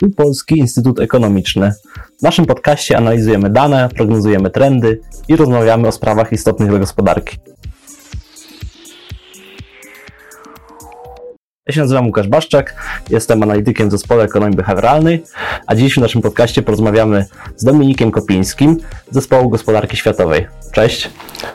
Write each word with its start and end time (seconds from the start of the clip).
Tu 0.00 0.10
Polski 0.10 0.58
Instytut 0.58 1.00
Ekonomiczny. 1.00 1.72
W 2.18 2.22
naszym 2.22 2.46
podcaście 2.46 2.96
analizujemy 2.96 3.50
dane, 3.50 3.88
prognozujemy 3.96 4.50
trendy 4.50 5.00
i 5.28 5.36
rozmawiamy 5.36 5.88
o 5.88 5.92
sprawach 5.92 6.32
istotnych 6.32 6.68
dla 6.68 6.78
gospodarki. 6.78 7.36
Ja 11.66 11.74
się 11.74 11.80
nazywam 11.80 12.06
Łukasz 12.06 12.28
Baszczak, 12.28 12.74
jestem 13.10 13.42
analitykiem 13.42 13.88
w 13.88 13.90
zespole 13.90 14.24
ekonomii 14.24 14.56
behawioralnej, 14.56 15.24
a 15.66 15.74
dziś 15.74 15.94
w 15.94 16.00
naszym 16.00 16.22
podcaście 16.22 16.62
porozmawiamy 16.62 17.26
z 17.56 17.64
Dominikiem 17.64 18.10
Kopińskim 18.10 18.76
z 19.10 19.14
Zespołu 19.14 19.48
Gospodarki 19.50 19.96
Światowej. 19.96 20.46
Cześć. 20.72 21.10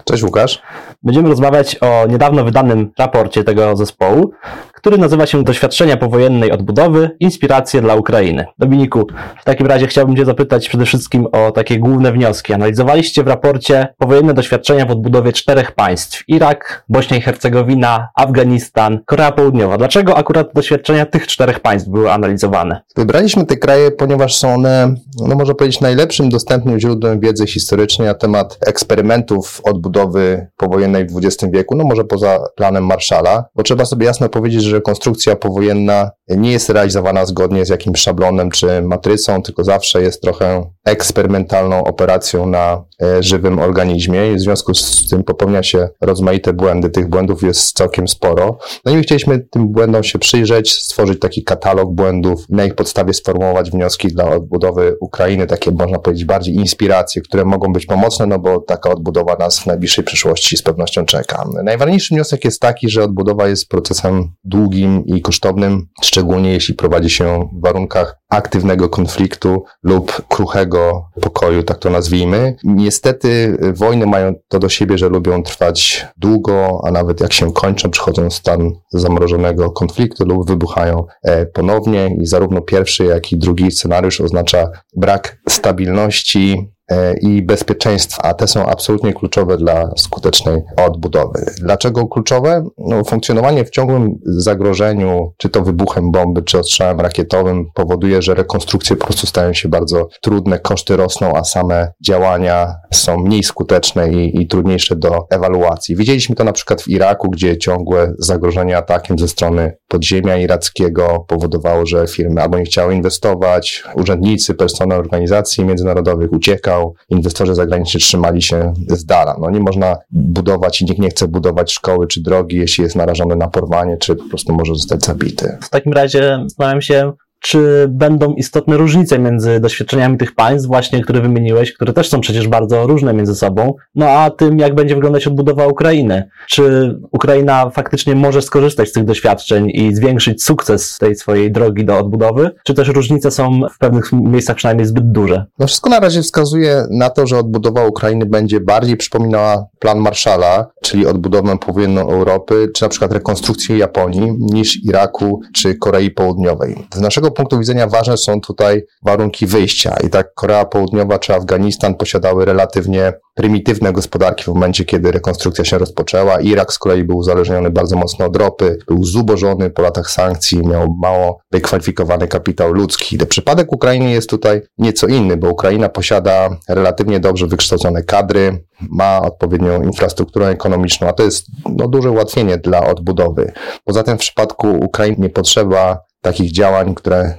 Cześć 0.05 0.23
Łukasz. 0.23 0.61
Będziemy 1.03 1.29
rozmawiać 1.29 1.77
o 1.81 2.05
niedawno 2.09 2.43
wydanym 2.43 2.91
raporcie 2.97 3.43
tego 3.43 3.75
zespołu, 3.75 4.31
który 4.73 4.97
nazywa 4.97 5.25
się 5.25 5.43
Doświadczenia 5.43 5.97
powojennej 5.97 6.51
odbudowy 6.51 7.09
Inspiracje 7.19 7.81
dla 7.81 7.95
Ukrainy. 7.95 8.45
Dominiku, 8.57 9.07
w 9.41 9.43
takim 9.43 9.67
razie 9.67 9.87
chciałbym 9.87 10.15
Cię 10.15 10.25
zapytać 10.25 10.69
przede 10.69 10.85
wszystkim 10.85 11.27
o 11.31 11.51
takie 11.51 11.79
główne 11.79 12.11
wnioski. 12.11 12.53
Analizowaliście 12.53 13.23
w 13.23 13.27
raporcie 13.27 13.87
powojenne 13.97 14.33
doświadczenia 14.33 14.85
w 14.85 14.91
odbudowie 14.91 15.33
czterech 15.33 15.71
państw: 15.71 16.23
Irak, 16.27 16.83
Bośnia 16.89 17.17
i 17.17 17.21
Hercegowina, 17.21 18.09
Afganistan, 18.15 18.99
Korea 19.05 19.31
Południowa. 19.31 19.77
Dlaczego 19.77 20.17
akurat 20.17 20.53
doświadczenia 20.53 21.05
tych 21.05 21.27
czterech 21.27 21.59
państw 21.59 21.89
były 21.89 22.11
analizowane? 22.11 22.81
Wybraliśmy 22.95 23.45
te 23.45 23.57
kraje, 23.57 23.91
ponieważ 23.91 24.35
są 24.35 24.53
one, 24.53 24.95
no 25.27 25.35
można 25.35 25.53
powiedzieć, 25.53 25.81
najlepszym 25.81 26.29
dostępnym 26.29 26.79
źródłem 26.79 27.19
wiedzy 27.19 27.47
historycznej 27.47 28.07
na 28.07 28.13
temat 28.13 28.57
eksperymentów 28.67 29.61
odbudowy 29.63 30.47
powojennej 30.57 30.88
w 30.91 31.17
XX 31.17 31.53
wieku, 31.53 31.75
no 31.75 31.83
może 31.83 32.03
poza 32.03 32.39
planem 32.55 32.85
Marszala, 32.85 33.45
bo 33.55 33.63
trzeba 33.63 33.85
sobie 33.85 34.05
jasno 34.05 34.29
powiedzieć, 34.29 34.63
że 34.63 34.75
rekonstrukcja 34.75 35.35
powojenna 35.35 36.11
nie 36.29 36.51
jest 36.51 36.69
realizowana 36.69 37.25
zgodnie 37.25 37.65
z 37.65 37.69
jakimś 37.69 37.99
szablonem 37.99 38.51
czy 38.51 38.81
matrycą, 38.81 39.41
tylko 39.43 39.63
zawsze 39.63 40.01
jest 40.01 40.21
trochę 40.21 40.65
eksperymentalną 40.85 41.83
operacją 41.83 42.45
na 42.45 42.83
e, 43.01 43.23
żywym 43.23 43.59
organizmie 43.59 44.31
i 44.31 44.35
w 44.35 44.39
związku 44.39 44.73
z 44.73 45.09
tym 45.09 45.23
popełnia 45.23 45.63
się 45.63 45.89
rozmaite 46.01 46.53
błędy. 46.53 46.89
Tych 46.89 47.09
błędów 47.09 47.43
jest 47.43 47.77
całkiem 47.77 48.07
sporo. 48.07 48.57
No 48.85 48.97
i 48.97 49.01
chcieliśmy 49.01 49.39
tym 49.39 49.67
błędom 49.67 50.03
się 50.03 50.19
przyjrzeć, 50.19 50.71
stworzyć 50.81 51.19
taki 51.19 51.43
katalog 51.43 51.93
błędów, 51.93 52.45
na 52.49 52.65
ich 52.65 52.75
podstawie 52.75 53.13
sformułować 53.13 53.71
wnioski 53.71 54.07
dla 54.07 54.29
odbudowy 54.29 54.95
Ukrainy, 55.01 55.47
takie 55.47 55.71
można 55.71 55.99
powiedzieć 55.99 56.25
bardziej 56.25 56.55
inspiracje, 56.55 57.21
które 57.21 57.45
mogą 57.45 57.73
być 57.73 57.85
pomocne, 57.85 58.25
no 58.25 58.39
bo 58.39 58.59
taka 58.59 58.89
odbudowa 58.89 59.35
nas 59.35 59.59
w 59.59 59.65
najbliższej 59.65 60.03
przyszłości 60.03 60.57
z 60.57 60.61
pewnością 60.61 60.78
czeka. 60.85 61.45
Najważniejszy 61.63 62.13
wniosek 62.13 62.45
jest 62.45 62.61
taki, 62.61 62.89
że 62.89 63.03
odbudowa 63.03 63.47
jest 63.47 63.69
procesem 63.69 64.31
długim 64.43 65.05
i 65.05 65.21
kosztownym, 65.21 65.87
szczególnie 66.01 66.51
jeśli 66.51 66.75
prowadzi 66.75 67.09
się 67.09 67.49
w 67.53 67.61
warunkach 67.61 68.15
aktywnego 68.29 68.89
konfliktu 68.89 69.63
lub 69.83 70.27
kruchego 70.27 71.09
pokoju, 71.21 71.63
tak 71.63 71.77
to 71.77 71.89
nazwijmy. 71.89 72.55
Niestety 72.63 73.57
wojny 73.73 74.05
mają 74.05 74.33
to 74.47 74.59
do 74.59 74.69
siebie, 74.69 74.97
że 74.97 75.09
lubią 75.09 75.43
trwać 75.43 76.07
długo, 76.17 76.81
a 76.85 76.91
nawet 76.91 77.21
jak 77.21 77.33
się 77.33 77.53
kończą, 77.53 77.89
przychodzą 77.89 78.29
w 78.29 78.33
stan 78.33 78.71
zamrożonego 78.91 79.71
konfliktu 79.71 80.25
lub 80.25 80.47
wybuchają 80.47 81.05
e, 81.23 81.45
ponownie 81.45 82.15
i 82.21 82.25
zarówno 82.25 82.61
pierwszy, 82.61 83.05
jak 83.05 83.31
i 83.31 83.37
drugi 83.37 83.71
scenariusz 83.71 84.21
oznacza 84.21 84.69
brak 84.95 85.37
stabilności, 85.49 86.71
i 87.21 87.41
bezpieczeństwa, 87.41 88.23
a 88.23 88.33
te 88.33 88.47
są 88.47 88.65
absolutnie 88.65 89.13
kluczowe 89.13 89.57
dla 89.57 89.91
skutecznej 89.97 90.61
odbudowy. 90.77 91.45
Dlaczego 91.61 92.07
kluczowe? 92.07 92.65
No, 92.77 93.03
funkcjonowanie 93.03 93.65
w 93.65 93.69
ciągłym 93.69 94.19
zagrożeniu, 94.25 95.33
czy 95.37 95.49
to 95.49 95.61
wybuchem 95.61 96.11
bomby, 96.11 96.41
czy 96.41 96.59
ostrzałem 96.59 96.99
rakietowym, 96.99 97.65
powoduje, 97.73 98.21
że 98.21 98.33
rekonstrukcje 98.33 98.95
po 98.95 99.05
prostu 99.05 99.27
stają 99.27 99.53
się 99.53 99.69
bardzo 99.69 100.07
trudne, 100.21 100.59
koszty 100.59 100.97
rosną, 100.97 101.33
a 101.35 101.43
same 101.43 101.91
działania 102.05 102.75
są 102.93 103.17
mniej 103.17 103.43
skuteczne 103.43 104.09
i, 104.11 104.41
i 104.41 104.47
trudniejsze 104.47 104.95
do 104.95 105.27
ewaluacji. 105.29 105.95
Widzieliśmy 105.95 106.35
to 106.35 106.43
na 106.43 106.53
przykład 106.53 106.81
w 106.81 106.87
Iraku, 106.87 107.29
gdzie 107.29 107.57
ciągłe 107.57 108.13
zagrożenie 108.19 108.77
atakiem 108.77 109.19
ze 109.19 109.27
strony 109.27 109.77
podziemia 109.87 110.37
irackiego 110.37 111.25
powodowało, 111.27 111.85
że 111.85 112.07
firmy 112.07 112.41
albo 112.41 112.57
nie 112.57 112.65
chciały 112.65 112.95
inwestować, 112.95 113.83
urzędnicy, 113.95 114.53
personel 114.53 114.99
organizacji 114.99 115.65
międzynarodowych 115.65 116.33
uciekał, 116.33 116.78
inwestorzy 117.09 117.55
zagraniczni 117.55 117.99
trzymali 117.99 118.41
się 118.41 118.73
z 118.87 119.05
dala. 119.05 119.35
No 119.41 119.49
nie 119.49 119.59
można 119.59 119.97
budować 120.11 120.81
i 120.81 120.85
nikt 120.85 120.99
nie 120.99 121.09
chce 121.09 121.27
budować 121.27 121.71
szkoły 121.71 122.07
czy 122.07 122.21
drogi, 122.21 122.57
jeśli 122.57 122.83
jest 122.83 122.95
narażony 122.95 123.35
na 123.35 123.47
porwanie, 123.47 123.97
czy 123.97 124.15
po 124.15 124.29
prostu 124.29 124.53
może 124.53 124.75
zostać 124.75 125.05
zabity. 125.05 125.57
W 125.61 125.69
takim 125.69 125.93
razie 125.93 126.39
zastanawiam 126.43 126.81
się, 126.81 127.13
czy 127.39 127.87
będą 127.89 128.33
istotne 128.33 128.77
różnice 128.77 129.19
między 129.19 129.59
doświadczeniami 129.59 130.17
tych 130.17 130.35
państw, 130.35 130.67
właśnie, 130.67 131.01
które 131.01 131.21
wymieniłeś, 131.21 131.73
które 131.73 131.93
też 131.93 132.09
są 132.09 132.21
przecież 132.21 132.47
bardzo 132.47 132.87
różne 132.87 133.13
między 133.13 133.35
sobą, 133.35 133.73
no 133.95 134.05
a 134.05 134.29
tym, 134.29 134.59
jak 134.59 134.75
będzie 134.75 134.95
wyglądać 134.95 135.27
odbudowa 135.27 135.67
Ukrainy. 135.67 136.29
Czy 136.47 136.95
Ukraina 137.11 137.69
faktycznie 137.69 138.15
może 138.15 138.41
skorzystać 138.41 138.89
z 138.89 138.91
tych 138.91 139.05
doświadczeń 139.05 139.69
i 139.73 139.95
zwiększyć 139.95 140.43
sukces 140.43 140.97
tej 140.97 141.15
swojej 141.15 141.51
drogi 141.51 141.85
do 141.85 141.97
odbudowy, 141.97 142.51
czy 142.63 142.73
też 142.73 142.87
różnice 142.87 143.31
są 143.31 143.61
w 143.75 143.77
pewnych 143.77 144.11
miejscach 144.13 144.55
przynajmniej 144.55 144.87
zbyt 144.87 145.11
duże? 145.11 145.45
No 145.59 145.67
wszystko 145.67 145.89
na 145.89 145.99
razie 145.99 146.21
wskazuje 146.21 146.83
na 146.91 147.09
to, 147.09 147.27
że 147.27 147.37
odbudowa 147.37 147.85
Ukrainy 147.85 148.25
będzie 148.25 148.59
bardziej 148.59 148.97
przypominała 148.97 149.65
plan 149.79 149.99
Marszala, 149.99 150.67
czyli 150.81 151.05
odbudowę 151.05 151.57
powojenną 151.57 152.09
Europy, 152.09 152.71
czy 152.75 152.83
na 152.83 152.89
przykład 152.89 153.11
rekonstrukcję 153.11 153.77
Japonii, 153.77 154.35
niż 154.39 154.83
Iraku 154.83 155.41
czy 155.53 155.75
Korei 155.75 156.11
Południowej. 156.11 156.75
Z 156.93 156.99
naszego 156.99 157.28
naszego 157.29 157.31
punktu 157.31 157.59
widzenia 157.59 157.87
ważne 157.87 158.17
są 158.17 158.41
tutaj 158.41 158.85
warunki 159.05 159.47
wyjścia. 159.47 159.95
I 160.03 160.09
tak 160.09 160.33
Korea 160.33 160.65
Południowa 160.65 161.19
czy 161.19 161.33
Afganistan 161.33 161.95
posiadały 161.95 162.45
relatywnie 162.45 163.13
prymitywne 163.35 163.93
gospodarki 163.93 164.43
w 164.43 164.47
momencie, 164.47 164.85
kiedy 164.85 165.11
rekonstrukcja 165.11 165.65
się 165.65 165.77
rozpoczęła. 165.77 166.39
Irak 166.39 166.73
z 166.73 166.79
kolei 166.79 167.03
był 167.03 167.17
uzależniony 167.17 167.69
bardzo 167.69 167.95
mocno 167.95 168.25
od 168.25 168.35
ropy, 168.35 168.77
był 168.87 169.03
zubożony 169.03 169.69
po 169.69 169.81
latach 169.81 170.09
sankcji, 170.09 170.67
miał 170.67 170.95
mało 171.01 171.39
wykwalifikowany 171.51 172.27
kapitał 172.27 172.73
ludzki. 172.73 173.17
Przypadek 173.17 173.73
Ukrainy 173.73 174.11
jest 174.11 174.29
tutaj 174.29 174.61
nieco 174.77 175.07
inny, 175.07 175.37
bo 175.37 175.49
Ukraina 175.49 175.89
posiada 175.89 176.49
relatywnie 176.69 177.19
dobrze 177.19 177.47
wykształcone 177.47 178.03
kadry, 178.03 178.63
ma 178.89 179.21
odpowiednią 179.21 179.81
infrastrukturę 179.83 180.47
ekonomiczną, 180.47 181.07
a 181.07 181.13
to 181.13 181.23
jest 181.23 181.45
no, 181.77 181.87
duże 181.87 182.11
ułatwienie 182.11 182.57
dla 182.57 182.87
odbudowy. 182.87 183.51
Poza 183.85 184.03
tym 184.03 184.17
w 184.17 184.19
przypadku 184.19 184.67
Ukrainy 184.71 185.15
nie 185.19 185.29
potrzeba 185.29 186.08
takich 186.21 186.51
działań, 186.51 186.95
które 186.95 187.33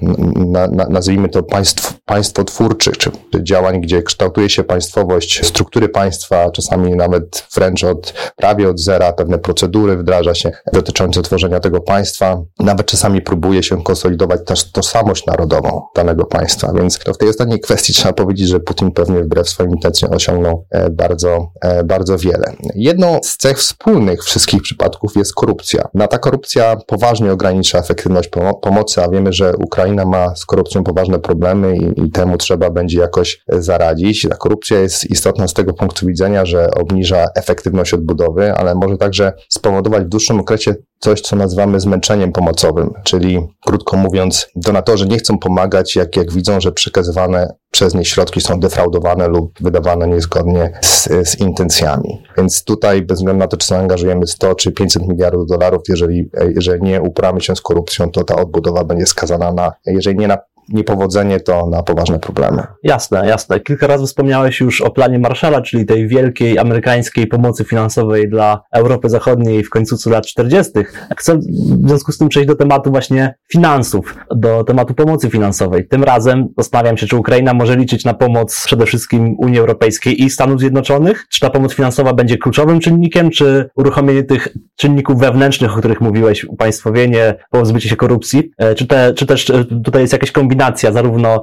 na, 0.47 0.67
na, 0.67 0.85
nazwijmy 0.89 1.29
to 1.29 1.43
państw, 1.43 2.00
państwotwórczych, 2.11 2.99
czy, 2.99 3.11
czy 3.33 3.45
działań, 3.45 3.81
gdzie 3.81 4.03
kształtuje 4.03 4.51
się 4.51 4.65
państwowość, 4.65 5.47
struktury 5.47 5.89
państwa, 5.89 6.51
czasami 6.51 6.97
nawet 6.97 7.47
wręcz 7.55 7.85
od 7.85 8.15
prawie 8.37 8.69
od 8.69 8.81
zera, 8.81 9.13
pewne 9.13 9.39
procedury 9.39 9.97
wdraża 9.97 10.35
się 10.35 10.51
dotyczące 10.73 11.23
tworzenia 11.23 11.61
tego 11.61 11.81
państwa. 11.81 12.43
Nawet 12.59 12.87
czasami 12.87 13.23
próbuje 13.23 13.63
się 13.63 13.83
konsolidować 13.83 14.41
też 14.47 14.73
tożsamość 14.73 15.27
narodową 15.27 15.83
danego 15.95 16.25
państwa. 16.25 16.73
Więc 16.73 16.99
to 16.99 17.15
w 17.15 17.19
tej 17.19 17.29
ostatniej 17.29 17.61
kwestii 17.61 17.93
trzeba 17.93 18.13
powiedzieć, 18.13 18.49
że 18.49 18.61
Putin 18.61 18.93
pewnie 18.93 19.23
wbrew 19.23 19.49
swoim 19.49 19.71
intencjom 19.71 20.13
osiągnął 20.13 20.67
e, 20.71 20.91
bardzo, 20.91 21.53
e, 21.61 21.85
bardzo 21.85 22.19
wiele. 22.19 22.53
Jedną 22.75 23.21
z 23.23 23.37
cech 23.37 23.59
wspólnych 23.59 24.25
wszystkich 24.25 24.63
przypadków 24.63 25.17
jest 25.17 25.35
korupcja. 25.35 25.89
Na 25.95 26.07
ta 26.07 26.19
korupcja 26.19 26.77
poważnie 26.87 27.33
ogranicza 27.33 27.79
efektywność 27.79 28.31
pomocy, 28.63 29.03
a 29.03 29.09
wiemy, 29.09 29.33
że 29.33 29.57
Ukraina 29.57 30.05
ma 30.05 30.37
z 30.37 30.47
korupcją 30.47 30.85
poważne 30.85 31.19
problemy 31.19 31.77
i, 31.77 32.00
i 32.07 32.11
temu 32.11 32.37
trzeba 32.37 32.71
będzie 32.71 33.01
jakoś 33.01 33.45
zaradzić. 33.49 34.27
Ta 34.31 34.37
korupcja 34.37 34.81
jest 34.81 35.11
istotna 35.11 35.49
z 35.49 35.55
tego 35.55 35.73
punktu 35.75 36.07
widzenia, 36.07 36.47
że 36.47 36.71
obniża 36.71 37.27
efektywność 37.37 37.95
odbudowy, 37.95 38.55
ale 38.55 38.75
może 38.75 38.97
także 38.97 39.33
spowodować 39.49 40.05
w 40.05 40.09
dłuższym 40.09 40.41
okresie 40.41 40.75
coś, 41.01 41.21
co 41.21 41.37
nazywamy 41.37 41.81
zmęczeniem 41.81 42.33
pomocowym, 42.33 42.91
czyli 43.05 43.39
krótko 43.67 43.97
mówiąc, 43.97 44.47
donatorzy 44.57 45.07
nie 45.07 45.19
chcą 45.19 45.39
pomagać, 45.39 45.97
jak, 45.97 46.17
jak 46.17 46.33
widzą, 46.33 46.61
że 46.61 46.73
przekazywane 46.73 47.55
przez 47.71 47.95
nie 47.95 48.05
środki 48.05 48.41
są 48.41 48.61
defraudowane 48.61 49.29
lub 49.29 49.53
wydawane 49.61 50.09
niezgodnie 50.09 50.79
z, 50.81 51.09
z 51.29 51.41
intencjami. 51.41 52.23
Więc 52.37 52.65
tutaj, 52.65 53.03
bez 53.03 53.19
względu 53.19 53.39
na 53.41 53.49
to, 53.49 53.57
czy 53.57 53.67
zaangażujemy 53.67 54.27
100 54.27 54.55
czy 54.55 54.73
500 54.73 55.09
miliardów 55.09 55.47
dolarów, 55.47 55.83
jeżeli, 55.89 56.31
jeżeli 56.55 56.83
nie 56.83 57.03
upramy 57.03 57.41
się 57.41 57.57
z 57.57 57.61
korupcją, 57.61 58.11
to 58.11 58.25
ta 58.25 58.37
odbudowa 58.37 58.85
będzie 58.85 59.07
skazana 59.07 59.53
na, 59.53 59.73
jeżeli 59.87 60.19
nie 60.19 60.29
na 60.29 60.39
niepowodzenie 60.73 61.41
to 61.41 61.67
na 61.67 61.83
poważne 61.83 62.19
problemy. 62.19 62.63
Jasne, 62.83 63.27
jasne. 63.27 63.61
Kilka 63.61 63.87
razy 63.87 64.07
wspomniałeś 64.07 64.61
już 64.61 64.81
o 64.81 64.91
planie 64.91 65.19
Marshalla, 65.19 65.63
czyli 65.63 65.87
tej 65.87 66.09
wielkiej 66.09 66.59
amerykańskiej 66.59 67.27
pomocy 67.27 67.65
finansowej 67.65 68.29
dla 68.29 68.63
Europy 68.73 69.09
Zachodniej 69.09 69.65
w 69.65 69.71
końcu 69.71 70.11
lat 70.11 70.27
40. 70.27 70.73
Chcę 71.17 71.39
w 71.39 71.89
związku 71.89 72.13
z 72.13 72.19
tym 72.19 72.29
przejść 72.29 72.49
do 72.49 72.57
tematu 72.57 72.91
właśnie 72.91 73.35
finansów, 73.53 74.17
do 74.37 74.65
tematu 74.65 74.95
pomocy 74.95 75.31
finansowej. 75.31 75.89
Tym 75.89 76.05
razem 76.05 76.49
zastanawiam 76.59 76.97
się, 76.97 77.07
czy 77.07 77.17
Ukraina 77.17 77.55
może 77.55 77.77
liczyć 77.77 78.05
na 78.05 78.15
pomoc 78.15 78.65
przede 78.67 78.87
wszystkim 78.87 79.35
Unii 79.39 79.59
Europejskiej 79.59 80.23
i 80.23 80.31
Stanów 80.31 80.61
Zjednoczonych? 80.61 81.27
Czy 81.31 81.41
ta 81.41 81.51
pomoc 81.51 81.75
finansowa 81.75 82.13
będzie 82.13 82.39
kluczowym 82.39 82.81
czynnikiem, 82.81 83.31
czy 83.31 83.71
uruchomienie 83.77 84.23
tych 84.23 84.49
czynników 84.77 85.21
wewnętrznych, 85.21 85.75
o 85.75 85.79
których 85.79 86.01
mówiłeś, 86.01 86.45
upaństwowienie, 86.45 87.35
pozbycie 87.51 87.89
się 87.89 87.97
korupcji, 87.97 88.51
e, 88.59 88.75
czy, 88.75 88.87
te, 88.87 89.15
czy 89.15 89.27
też 89.27 89.51
e, 89.51 89.65
tutaj 89.65 90.03
jest 90.03 90.13
jakaś 90.13 90.33
kombinacja 90.33 90.60
kombinacja, 90.61 90.93
zarówno 90.93 91.43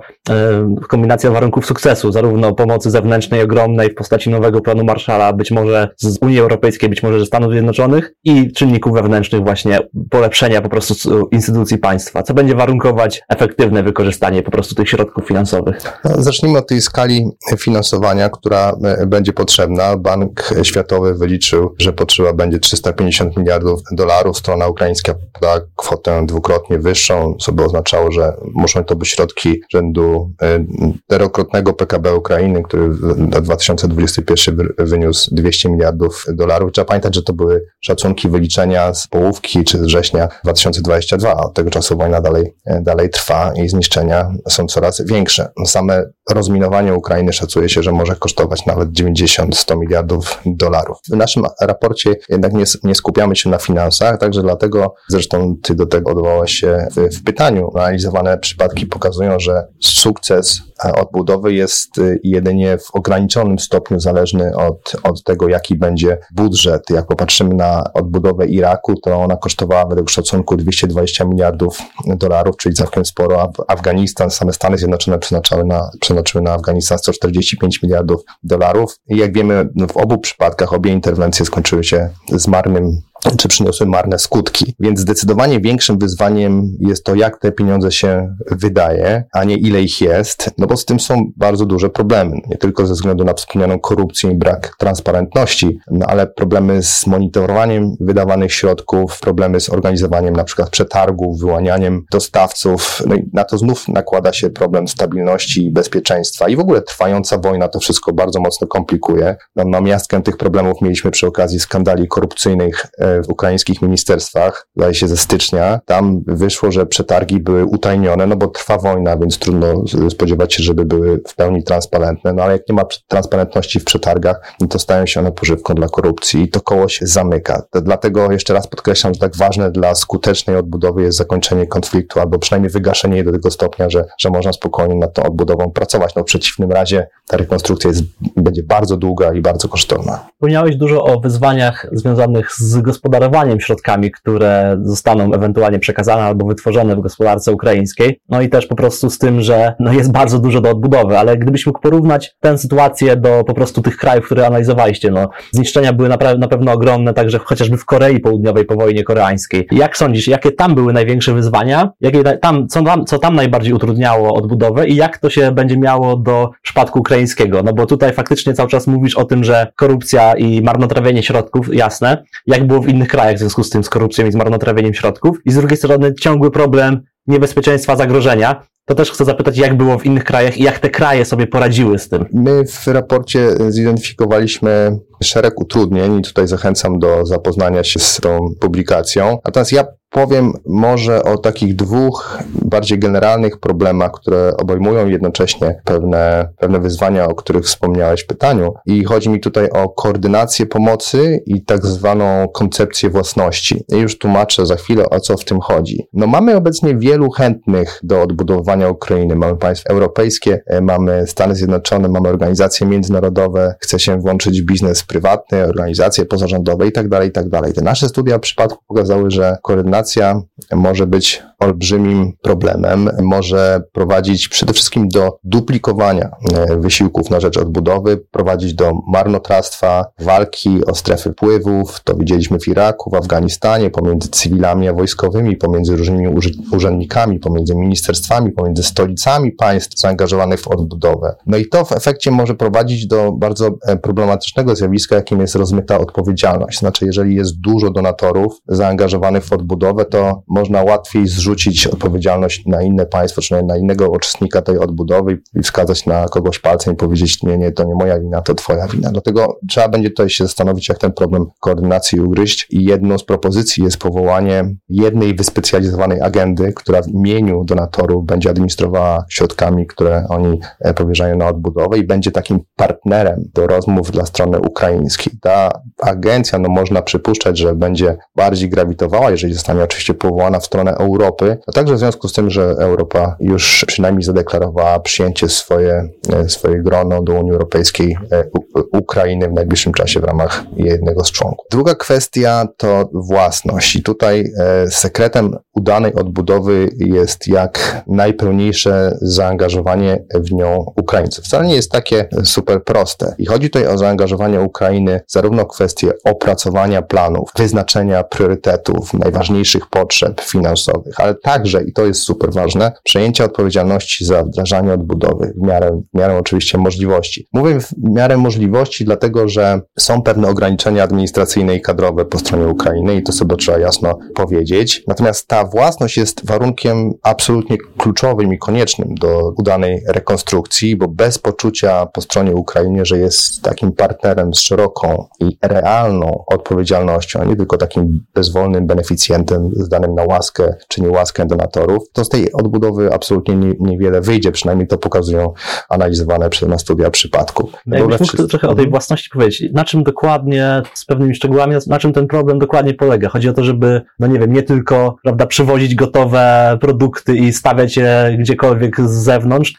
kombinacja 0.88 1.32
warunków 1.32 1.66
sukcesu, 1.66 2.12
zarówno 2.12 2.54
pomocy 2.54 2.92
zewnętrznej 2.92 3.42
ogromnej 3.42 3.90
w 3.90 3.96
postaci 3.96 4.30
nowego 4.30 4.62
planu 4.62 4.84
Marshalla, 4.84 5.34
być 5.34 5.52
może 5.52 5.90
z 5.98 6.18
Unii 6.22 6.40
Europejskiej, 6.40 6.90
być 6.90 7.04
może 7.04 7.20
ze 7.20 7.26
Stanów 7.26 7.52
Zjednoczonych 7.52 8.14
i 8.24 8.52
czynników 8.52 8.94
wewnętrznych 8.94 9.44
właśnie 9.44 9.80
polepszenia 10.10 10.62
po 10.62 10.70
prostu 10.70 11.28
instytucji 11.32 11.78
państwa, 11.78 12.24
co 12.24 12.34
będzie 12.34 12.56
warunkować 12.56 13.22
efektywne 13.30 13.84
wykorzystanie 13.84 14.44
po 14.44 14.52
prostu 14.52 14.76
tych 14.76 14.90
środków 14.90 15.28
finansowych. 15.28 15.78
No, 16.04 16.24
zacznijmy 16.24 16.60
od 16.60 16.68
tej 16.68 16.82
skali 16.82 17.26
finansowania, 17.60 18.30
która 18.30 18.76
e, 18.84 19.06
będzie 19.06 19.34
potrzebna. 19.34 19.98
Bank 19.98 20.54
Światowy 20.64 21.14
wyliczył, 21.14 21.76
że 21.80 21.94
potrzeba 21.94 22.34
będzie 22.34 22.60
350 22.60 23.38
miliardów 23.38 23.80
dolarów. 23.92 24.38
Strona 24.38 24.68
ukraińska 24.68 25.14
podała 25.34 25.60
kwotę 25.76 26.26
dwukrotnie 26.26 26.80
wyższą, 26.80 27.36
co 27.40 27.52
by 27.52 27.64
oznaczało, 27.64 28.12
że 28.12 28.34
muszą 28.54 28.84
to 28.84 28.96
być 28.96 29.07
środki 29.08 29.62
rzędu 29.72 30.32
e, 30.42 30.66
czterokrotnego 31.06 31.74
PKB 31.74 32.16
Ukrainy, 32.16 32.64
który 32.64 32.90
na 33.18 33.42
2021 33.42 34.74
wyniósł 34.78 35.36
200 35.36 35.70
miliardów 35.70 36.26
dolarów. 36.34 36.72
Trzeba 36.72 36.86
pamiętać, 36.86 37.16
że 37.16 37.24
to 37.24 37.34
były 37.34 37.66
szacunki 37.82 38.30
wyliczenia 38.30 38.94
z 38.94 39.08
połówki 39.08 39.64
czy 39.64 39.78
z 39.78 39.82
września 39.82 40.28
2022. 40.44 41.36
Od 41.36 41.54
tego 41.54 41.70
czasu 41.70 41.98
wojna 41.98 42.22
dalej, 42.22 42.56
e, 42.66 42.82
dalej 42.82 43.10
trwa 43.10 43.54
i 43.64 43.70
zniszczenia 43.70 44.32
są 44.50 44.68
coraz 44.68 45.02
większe. 45.06 45.52
Same 45.66 46.04
rozminowanie 46.30 46.94
Ukrainy 46.94 47.34
szacuje 47.34 47.70
się, 47.70 47.84
że 47.84 47.92
może 47.92 48.16
kosztować 48.16 48.66
nawet 48.66 48.90
90-100 48.90 49.80
miliardów 49.80 50.42
dolarów. 50.46 50.98
W 51.12 51.16
naszym 51.16 51.44
raporcie 51.62 52.16
jednak 52.30 52.54
nie, 52.54 52.64
nie, 52.84 52.96
skupiamy 52.96 53.36
się 53.36 53.50
na 53.50 53.58
finansach, 53.58 54.20
także 54.20 54.42
dlatego 54.42 54.96
zresztą 55.10 55.56
ty 55.64 55.76
do 55.76 55.86
tego 55.86 56.12
odwołałeś 56.12 56.52
się 56.52 56.88
w, 56.96 57.18
w 57.18 57.24
pytaniu. 57.24 57.72
Analizowane 57.76 58.38
przypadki 58.38 58.86
pokazują, 58.86 59.40
że 59.40 59.68
sukces 59.80 60.62
odbudowy 60.84 61.54
jest 61.54 61.98
y, 61.98 62.20
jedynie 62.24 62.78
w 62.78 62.96
ograniczonym 62.96 63.60
stopniu 63.60 64.00
zależny 64.00 64.56
od, 64.56 64.96
od 65.04 65.24
tego, 65.24 65.48
jaki 65.50 65.76
będzie 65.76 66.18
budżet. 66.32 66.84
Jak 66.90 67.08
popatrzymy 67.08 67.56
na 67.56 67.84
odbudowę 67.94 68.46
Iraku, 68.46 68.96
to 68.96 69.16
ona 69.16 69.38
kosztowała 69.38 69.86
według 69.86 70.10
szacunku 70.10 70.58
220 70.58 71.26
miliardów 71.26 71.80
dolarów, 72.06 72.58
czyli 72.58 72.76
całkiem 72.76 73.06
sporo. 73.06 73.52
Afganistan, 73.68 74.30
same 74.30 74.54
Stany 74.54 74.78
Zjednoczone 74.78 75.20
przeznaczały 75.20 75.66
na, 75.66 75.90
przeznaczyły 76.02 76.44
na 76.44 76.54
Afganistan 76.54 76.98
145 76.98 77.84
miliardów 77.84 78.22
dolarów. 78.44 78.96
I 79.10 79.18
jak 79.18 79.34
wiemy, 79.34 79.70
w 79.94 79.98
obu 79.98 80.18
przypadkach 80.18 80.74
obie 80.74 80.92
interwencje 80.92 81.46
skończyły 81.46 81.84
się 81.84 82.10
z 82.32 82.48
marnym 82.48 83.02
czy 83.38 83.48
przyniosły 83.48 83.86
marne 83.86 84.20
skutki. 84.20 84.76
Więc 84.80 85.00
zdecydowanie 85.00 85.60
większym 85.60 85.98
wyzwaniem 85.98 86.72
jest 86.80 87.04
to, 87.04 87.16
jak 87.16 87.40
te 87.40 87.52
pieniądze 87.52 87.92
się 87.92 88.36
wydaje, 88.52 89.24
a 89.34 89.44
nie 89.44 89.56
ile 89.56 89.82
ich 89.82 90.02
jest, 90.02 90.52
no 90.58 90.68
bo 90.68 90.78
z 90.78 90.86
tym 90.86 91.00
są 91.00 91.32
bardzo 91.36 91.66
duże 91.66 91.90
problemy. 91.90 92.38
Nie 92.50 92.58
tylko 92.58 92.88
ze 92.88 92.94
względu 92.94 93.24
na 93.24 93.34
wspomnianą 93.34 93.80
korupcję 93.80 94.32
i 94.32 94.36
brak 94.36 94.76
transparentności, 94.80 95.80
no 95.92 96.06
ale 96.06 96.28
problemy 96.28 96.84
z 96.84 97.08
monitorowaniem 97.08 97.92
wydawanych 98.00 98.54
środków, 98.54 99.20
problemy 99.20 99.60
z 99.60 99.70
organizowaniem 99.70 100.36
na 100.36 100.44
przykład 100.44 100.70
przetargów, 100.70 101.40
wyłanianiem 101.40 102.06
dostawców. 102.12 103.04
No 103.06 103.16
i 103.16 103.30
na 103.34 103.44
to 103.44 103.58
znów 103.58 103.88
nakłada 103.88 104.34
się 104.34 104.50
problem 104.50 104.88
stabilności 104.88 105.66
i 105.66 105.72
bezpieczeństwa. 105.72 106.50
I 106.50 106.56
w 106.56 106.60
ogóle 106.60 106.82
trwająca 106.82 107.38
wojna 107.38 107.68
to 107.68 107.80
wszystko 107.80 108.14
bardzo 108.14 108.40
mocno 108.40 108.68
komplikuje. 108.68 109.36
No, 109.56 109.64
no 109.66 109.82
miastkę 109.82 110.22
tych 110.22 110.38
problemów 110.38 110.82
mieliśmy 110.82 111.12
przy 111.12 111.28
okazji 111.28 111.60
skandali 111.60 112.08
korupcyjnych 112.08 112.86
e, 113.00 113.17
w 113.24 113.30
ukraińskich 113.30 113.82
ministerstwach, 113.82 114.68
zdaje 114.76 114.94
się 114.94 115.08
ze 115.08 115.18
stycznia, 115.18 115.80
tam 115.86 116.22
wyszło, 116.28 116.72
że 116.72 116.86
przetargi 116.86 117.40
były 117.40 117.66
utajnione, 117.66 118.28
no 118.28 118.36
bo 118.36 118.48
trwa 118.48 118.78
wojna, 118.78 119.18
więc 119.18 119.40
trudno 119.40 119.84
spodziewać 120.10 120.54
się, 120.54 120.64
żeby 120.64 120.86
były 120.86 121.22
w 121.28 121.36
pełni 121.36 121.64
transparentne, 121.64 122.34
no 122.34 122.44
ale 122.44 122.54
jak 122.54 122.70
nie 122.70 122.76
ma 122.76 122.84
transparentności 123.08 123.80
w 123.80 123.86
przetargach, 123.86 124.54
no 124.62 124.68
to 124.68 124.80
stają 124.80 125.06
się 125.06 125.20
one 125.20 125.32
pożywką 125.32 125.74
dla 125.74 125.88
korupcji 125.88 126.42
i 126.42 126.50
to 126.50 126.62
koło 126.62 126.88
się 126.88 127.08
zamyka. 127.08 127.64
Dlatego 127.82 128.32
jeszcze 128.32 128.54
raz 128.54 128.68
podkreślam, 128.68 129.14
że 129.14 129.20
tak 129.20 129.36
ważne 129.36 129.72
dla 129.72 129.96
skutecznej 129.96 130.56
odbudowy 130.56 131.02
jest 131.02 131.18
zakończenie 131.18 131.68
konfliktu, 131.68 132.20
albo 132.20 132.40
przynajmniej 132.40 132.72
wygaszenie 132.72 133.16
jej 133.16 133.26
do 133.26 133.32
tego 133.32 133.52
stopnia, 133.52 133.90
że, 133.90 134.06
że 134.20 134.30
można 134.30 134.54
spokojnie 134.54 134.96
nad 134.96 135.14
tą 135.14 135.24
odbudową 135.24 135.72
pracować. 135.72 136.16
No 136.16 136.22
w 136.22 136.26
przeciwnym 136.26 136.72
razie 136.72 137.08
ta 137.28 137.38
rekonstrukcja 137.38 137.88
jest, 137.88 138.04
będzie 138.36 138.64
bardzo 138.64 138.98
długa 138.98 139.34
i 139.34 139.42
bardzo 139.42 139.70
kosztowna. 139.70 140.28
Wspomniałeś 140.34 140.76
dużo 140.76 141.04
o 141.04 141.20
wyzwaniach 141.20 141.88
związanych 141.92 142.52
z 142.58 142.78
gospodarką 142.78 142.97
gospodarowaniem 142.98 143.60
środkami, 143.60 144.12
które 144.12 144.78
zostaną 144.82 145.34
ewentualnie 145.34 145.80
przekazane 145.80 146.24
albo 146.24 146.46
wytworzone 146.46 146.96
w 146.96 147.00
gospodarce 147.00 147.52
ukraińskiej. 147.52 148.20
No 148.30 148.42
i 148.42 148.50
też 148.50 148.66
po 148.66 148.76
prostu 148.76 149.10
z 149.10 149.18
tym, 149.18 149.42
że 149.42 149.74
no 149.80 149.94
jest 149.94 150.12
bardzo 150.12 150.40
dużo 150.40 150.62
do 150.62 150.70
odbudowy, 150.70 151.18
ale 151.18 151.38
gdybyś 151.38 151.66
mógł 151.66 151.82
porównać 151.82 152.36
tę 152.40 152.58
sytuację 152.58 153.16
do 153.16 153.44
po 153.48 153.54
prostu 153.54 153.82
tych 153.82 153.98
krajów, 153.98 154.26
które 154.26 154.48
analizowaliście, 154.48 155.12
no 155.12 155.30
zniszczenia 155.52 155.94
były 155.94 156.10
na, 156.10 156.18
na 156.40 156.48
pewno 156.48 156.72
ogromne, 156.72 157.14
także 157.14 157.40
chociażby 157.40 157.78
w 157.78 157.86
Korei 157.86 158.20
Południowej 158.20 158.66
po 158.66 158.76
wojnie 158.76 159.04
koreańskiej. 159.04 159.68
Jak 159.72 159.98
sądzisz, 159.98 160.28
jakie 160.28 160.52
tam 160.52 160.76
były 160.76 160.94
największe 160.94 161.34
wyzwania? 161.34 161.92
Jakie 162.02 162.24
tam, 162.24 162.68
co, 162.68 162.84
tam, 162.84 163.06
co 163.06 163.20
tam 163.20 163.36
najbardziej 163.36 163.74
utrudniało 163.74 164.34
odbudowę 164.34 164.88
i 164.88 164.96
jak 164.96 165.18
to 165.18 165.30
się 165.30 165.52
będzie 165.52 165.78
miało 165.78 166.16
do 166.16 166.50
przypadku 166.62 167.00
ukraińskiego? 167.00 167.64
No 167.64 167.74
bo 167.74 167.86
tutaj 167.86 168.14
faktycznie 168.14 168.54
cały 168.54 168.70
czas 168.70 168.88
mówisz 168.88 169.16
o 169.16 169.26
tym, 169.26 169.44
że 169.44 169.68
korupcja 169.76 170.34
i 170.34 170.62
marnotrawienie 170.62 171.24
środków, 171.24 171.76
jasne. 171.76 172.24
Jak 172.48 172.68
było 172.68 172.82
w 172.88 172.90
innych 172.90 173.08
krajach 173.08 173.36
w 173.36 173.40
związku 173.40 173.64
z 173.64 173.70
tym, 173.70 173.84
z 173.84 173.90
korupcją 173.90 174.28
i 174.28 174.32
z 174.32 174.36
marnotrawieniem 174.36 174.94
środków. 174.94 175.38
I 175.46 175.52
z 175.52 175.56
drugiej 175.56 175.78
strony 175.78 176.14
ciągły 176.14 176.52
problem 176.52 177.02
niebezpieczeństwa 177.28 177.96
zagrożenia. 177.96 178.64
To 178.88 178.96
też 178.96 179.12
chcę 179.12 179.26
zapytać, 179.26 179.58
jak 179.58 179.78
było 179.78 179.98
w 179.98 180.06
innych 180.06 180.24
krajach 180.24 180.58
i 180.58 180.64
jak 180.64 180.80
te 180.80 180.90
kraje 180.90 181.26
sobie 181.26 181.48
poradziły 181.48 182.00
z 182.00 182.10
tym. 182.10 182.26
My 182.34 182.66
w 182.68 182.88
raporcie 182.88 183.50
zidentyfikowaliśmy 183.70 185.00
szereg 185.24 185.60
utrudnień 185.62 186.20
i 186.20 186.22
tutaj 186.22 186.48
zachęcam 186.48 187.00
do 187.00 187.26
zapoznania 187.26 187.84
się 187.84 188.00
z 188.00 188.16
tą 188.16 188.54
publikacją. 188.60 189.38
Natomiast 189.46 189.72
ja 189.72 189.84
Powiem 190.10 190.54
może 190.66 191.24
o 191.24 191.38
takich 191.38 191.76
dwóch 191.76 192.44
bardziej 192.62 193.00
generalnych 193.00 193.60
problemach, 193.60 194.12
które 194.12 194.58
obejmują 194.58 195.08
jednocześnie 195.08 195.82
pewne, 195.84 196.50
pewne 196.58 196.80
wyzwania, 196.80 197.26
o 197.26 197.36
których 197.36 197.66
wspomniałeś 197.66 198.22
w 198.22 198.28
pytaniu. 198.28 198.74
I 198.86 199.04
chodzi 199.04 199.30
mi 199.30 199.40
tutaj 199.40 199.70
o 199.70 199.90
koordynację 199.90 200.66
pomocy 200.66 201.44
i 201.46 201.66
tak 201.66 201.86
zwaną 201.86 202.48
koncepcję 202.54 203.10
własności. 203.10 203.84
I 203.90 203.98
już 203.98 204.18
tłumaczę 204.18 204.66
za 204.66 204.76
chwilę, 204.76 205.10
o 205.10 205.20
co 205.20 205.38
w 205.38 205.46
tym 205.46 205.60
chodzi. 205.60 206.08
No 206.14 206.28
mamy 206.28 206.56
obecnie 206.56 206.96
wielu 206.96 207.30
chętnych 207.32 208.00
do 208.04 208.22
odbudowania 208.22 208.77
Ukrainy. 208.86 209.36
Mamy 209.36 209.58
państwa 209.58 209.90
europejskie, 209.90 210.62
e, 210.66 210.82
mamy 210.82 211.28
Stany 211.28 211.56
Zjednoczone, 211.56 212.10
mamy 212.10 212.30
organizacje 212.30 212.88
międzynarodowe, 212.88 213.76
chce 213.80 214.00
się 214.00 214.20
włączyć 214.20 214.62
biznes 214.62 215.04
prywatny, 215.04 215.64
organizacje 215.64 216.26
pozarządowe 216.26 216.88
i 216.88 216.92
tak 216.92 217.10
dalej, 217.10 217.30
i 217.30 217.32
tak. 217.32 217.46
Te 217.76 217.82
nasze 217.82 218.10
studia 218.10 218.38
w 218.38 218.42
przypadku 218.42 218.84
pokazały, 218.88 219.32
że 219.32 219.58
koordynacja 219.64 220.42
może 220.72 221.08
być 221.08 221.44
olbrzymim 221.60 222.34
problemem, 222.42 223.10
może 223.22 223.82
prowadzić 223.92 224.48
przede 224.48 224.74
wszystkim 224.74 225.08
do 225.08 225.38
duplikowania 225.44 226.30
e, 226.54 226.78
wysiłków 226.78 227.30
na 227.30 227.40
rzecz 227.40 227.58
odbudowy, 227.58 228.18
prowadzić 228.32 228.74
do 228.74 228.94
marnotrawstwa, 229.08 230.06
walki 230.20 230.86
o 230.86 230.96
strefy 230.96 231.32
wpływów. 231.32 232.00
To 232.04 232.16
widzieliśmy 232.16 232.60
w 232.60 232.68
Iraku, 232.68 233.10
w 233.10 233.14
Afganistanie, 233.14 233.90
pomiędzy 233.90 234.30
cywilami 234.30 234.88
a 234.88 234.94
wojskowymi, 234.94 235.58
pomiędzy 235.58 235.96
różnymi 235.96 236.28
urzędnikami, 236.72 237.40
pomiędzy 237.40 237.76
ministerstwami, 237.76 238.52
pomiędzy 238.52 238.84
stolicami 238.84 239.52
państw 239.52 240.00
zaangażowanych 240.00 240.62
w 240.62 240.68
odbudowę. 240.68 241.36
No 241.46 241.58
i 241.58 241.70
to 241.70 241.86
w 241.86 241.92
efekcie 241.92 242.32
może 242.32 242.56
prowadzić 242.56 243.08
do 243.08 243.32
bardzo 243.32 243.70
e, 243.86 243.98
problematycznego 243.98 244.76
zjawiska, 244.76 245.16
jakim 245.16 245.42
jest 245.42 245.56
rozmyta 245.56 246.00
odpowiedzialność. 246.00 246.80
Znaczy, 246.80 247.06
jeżeli 247.06 247.36
jest 247.36 247.60
dużo 247.60 247.90
donatorów 247.90 248.62
zaangażowanych 248.68 249.46
w 249.46 249.54
odbudowę, 249.54 250.06
to 250.06 250.44
można 250.48 250.84
łatwiej 250.84 251.28
zrzucić 251.28 251.47
odpowiedzialność 251.94 252.66
na 252.66 252.82
inne 252.82 253.06
państwo, 253.06 253.42
czy 253.42 253.64
na 253.64 253.78
innego 253.78 254.10
uczestnika 254.10 254.62
tej 254.62 254.80
odbudowy 254.80 255.42
i 255.56 255.64
wskazać 255.64 256.06
na 256.06 256.26
kogoś 256.26 256.60
palcem 256.60 256.94
i 256.94 256.98
powiedzieć, 256.98 257.44
nie, 257.44 257.58
nie, 257.58 257.72
to 257.72 257.84
nie 257.84 257.96
moja 257.96 258.20
wina, 258.20 258.42
to 258.42 258.56
twoja 258.56 258.88
wina. 258.88 259.12
Dlatego 259.12 259.60
trzeba 259.70 259.90
będzie 259.90 260.10
tutaj 260.10 260.30
się 260.30 260.44
zastanowić, 260.44 260.90
jak 260.90 260.98
ten 260.98 261.14
problem 261.14 261.46
koordynacji 261.60 262.22
ugryźć 262.22 262.68
i 262.70 262.84
jedną 262.84 263.18
z 263.18 263.24
propozycji 263.24 263.84
jest 263.84 263.98
powołanie 263.98 264.76
jednej 264.90 265.36
wyspecjalizowanej 265.36 266.22
agendy, 266.22 266.74
która 266.74 267.02
w 267.02 267.08
imieniu 267.08 267.64
donatorów 267.64 268.26
będzie 268.26 268.50
administrowała 268.50 269.26
środkami, 269.30 269.88
które 269.88 270.26
oni 270.30 270.60
e, 270.80 270.94
powierzają 270.94 271.38
na 271.38 271.48
odbudowę 271.48 271.98
i 271.98 272.04
będzie 272.04 272.32
takim 272.32 272.60
partnerem 272.78 273.44
do 273.54 273.68
rozmów 273.68 274.12
dla 274.12 274.26
strony 274.26 274.60
ukraińskiej. 274.60 275.34
Ta 275.42 275.82
agencja, 276.02 276.60
no 276.60 276.70
można 276.70 277.02
przypuszczać, 277.02 277.58
że 277.58 277.76
będzie 277.76 278.18
bardziej 278.36 278.70
grawitowała, 278.70 279.32
jeżeli 279.32 279.54
zostanie 279.54 279.84
oczywiście 279.84 280.14
powołana 280.14 280.60
w 280.60 280.66
stronę 280.66 280.96
Europy, 280.96 281.58
a 281.68 281.72
także 281.72 281.96
w 281.96 282.00
związku 282.00 282.28
z 282.28 282.34
tym, 282.34 282.50
że 282.50 282.64
Europa 282.80 283.36
już 283.40 283.86
przynajmniej 283.88 284.24
zadeklarowała 284.24 285.00
przyjęcie 285.00 285.50
swoje, 285.50 286.10
e, 286.34 286.50
swoje 286.50 286.84
grono 286.84 287.24
do 287.24 287.34
Unii 287.34 287.52
Europejskiej 287.52 288.18
e, 288.32 288.44
Ukrainy 288.92 289.48
w 289.48 289.54
najbliższym 289.54 289.94
czasie 289.94 290.20
w 290.20 290.24
ramach 290.24 290.64
jednego 290.76 291.24
z 291.24 291.32
członków. 291.32 291.66
Druga 291.72 291.96
kwestia 291.96 292.68
to 292.78 293.10
własność 293.14 293.96
i 293.96 294.04
tutaj 294.04 294.44
e, 294.60 294.88
sekretem 294.88 295.56
udanej 295.76 296.14
odbudowy 296.14 296.90
jest 296.98 297.48
jak 297.48 298.04
najpełniejsze 298.08 299.18
zaangażowanie 299.22 300.24
w 300.36 300.52
nią 300.52 300.86
Ukraińców. 300.96 301.46
Wcale 301.46 301.68
nie 301.68 301.76
jest 301.76 301.92
takie 301.92 302.30
super 302.44 302.67
proste. 302.86 303.36
I 303.38 303.46
chodzi 303.46 303.70
tutaj 303.70 303.88
o 303.88 303.98
zaangażowanie 303.98 304.62
Ukrainy 304.62 305.22
zarówno 305.28 305.64
w 305.64 305.68
kwestie 305.68 306.12
opracowania 306.26 307.02
planów, 307.02 307.50
wyznaczenia 307.58 308.24
priorytetów, 308.24 309.14
najważniejszych 309.14 309.88
potrzeb 309.90 310.42
finansowych, 310.42 311.20
ale 311.20 311.36
także, 311.36 311.84
i 311.84 311.94
to 311.94 312.06
jest 312.06 312.22
super 312.22 312.54
ważne, 312.54 312.92
przejęcia 313.04 313.44
odpowiedzialności 313.44 314.26
za 314.26 314.44
wdrażanie 314.44 314.94
odbudowy 314.94 315.54
w 315.58 315.68
miarę, 315.68 316.02
w 316.14 316.18
miarę 316.18 316.38
oczywiście 316.38 316.78
możliwości. 316.78 317.48
Mówię 317.54 317.80
w 317.80 317.94
miarę 317.98 318.38
możliwości, 318.38 319.06
dlatego 319.06 319.48
że 319.48 319.82
są 320.00 320.22
pewne 320.22 320.50
ograniczenia 320.50 321.04
administracyjne 321.04 321.76
i 321.76 321.82
kadrowe 321.82 322.26
po 322.26 322.40
stronie 322.40 322.68
Ukrainy 322.68 323.16
i 323.16 323.24
to 323.24 323.32
sobie 323.32 323.56
trzeba 323.56 323.78
jasno 323.78 324.20
powiedzieć. 324.36 325.04
Natomiast 325.08 325.48
ta 325.48 325.66
własność 325.66 326.18
jest 326.18 326.46
warunkiem 326.46 327.12
absolutnie 327.24 327.78
kluczowym 327.98 328.54
i 328.54 328.58
koniecznym 328.58 329.16
do 329.16 329.54
udanej 329.58 330.02
rekonstrukcji, 330.08 330.96
bo 330.96 331.08
bez 331.08 331.40
poczucia 331.40 332.06
po 332.06 332.22
stronie 332.22 332.56
Ukrainy, 332.58 333.06
że 333.06 333.18
jest 333.18 333.62
takim 333.62 333.92
partnerem 333.92 334.54
z 334.54 334.60
szeroką 334.60 335.26
i 335.40 335.58
realną 335.62 336.44
odpowiedzialnością, 336.48 337.40
a 337.40 337.46
nie 337.46 337.56
tylko 337.56 337.78
takim 337.78 338.26
bezwolnym 338.34 338.88
beneficjentem 338.88 339.70
zdanym 339.74 340.16
na 340.16 340.24
łaskę 340.24 340.76
czy 340.88 341.02
niełaskę 341.02 341.46
donatorów, 341.46 342.04
to 342.14 342.26
z 342.26 342.30
tej 342.30 342.54
odbudowy 342.54 343.14
absolutnie 343.14 343.56
nie, 343.56 343.74
niewiele 343.80 344.22
wyjdzie, 344.22 344.52
przynajmniej 344.52 344.88
to 344.88 344.98
pokazują 344.98 345.54
analizowane 345.90 346.50
przez 346.50 346.70
nas 346.70 346.82
studia 346.82 347.10
przypadków. 347.10 347.72
Ja 347.88 348.08
mógł 348.08 348.48
trochę 348.48 348.68
o 348.68 348.76
tej 348.76 348.90
własności 348.90 349.30
powiedzieć. 349.30 349.74
Na 349.74 349.86
czym 349.86 350.04
dokładnie, 350.04 350.82
z 350.94 351.06
pewnymi 351.06 351.36
szczegółami, 351.36 351.76
na 351.88 352.00
czym 352.00 352.14
ten 352.14 352.28
problem 352.28 352.60
dokładnie 352.60 352.94
polega? 352.94 353.30
Chodzi 353.30 353.50
o 353.50 353.54
to, 353.54 353.64
żeby, 353.64 354.02
no 354.20 354.28
nie 354.28 354.40
wiem, 354.40 354.54
nie 354.54 354.64
tylko, 354.64 355.16
prawda, 355.24 355.46
przywozić 355.46 355.96
gotowe 355.96 356.78
produkty 356.82 357.36
i 357.36 357.54
stawiać 357.54 357.98
je 357.98 358.36
gdziekolwiek 358.40 359.02
z 359.02 359.12
zewnątrz. 359.12 359.74